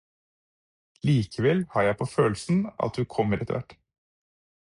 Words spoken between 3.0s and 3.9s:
kommer etterhvert.